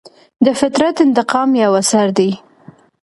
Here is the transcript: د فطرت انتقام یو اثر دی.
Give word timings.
د 0.45 0.47
فطرت 0.59 0.95
انتقام 1.05 1.49
یو 1.63 1.71
اثر 1.81 2.07
دی. 2.17 2.29